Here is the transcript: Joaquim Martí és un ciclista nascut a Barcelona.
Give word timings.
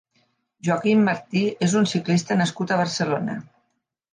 Joaquim 0.67 1.03
Martí 1.09 1.43
és 1.67 1.75
un 1.81 1.87
ciclista 1.93 2.39
nascut 2.41 2.73
a 2.77 2.81
Barcelona. 2.83 3.37